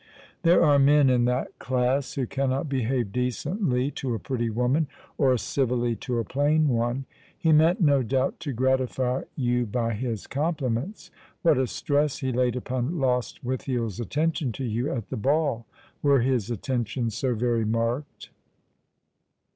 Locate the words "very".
17.35-17.63